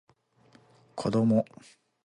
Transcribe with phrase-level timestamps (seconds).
[0.95, 1.45] 子供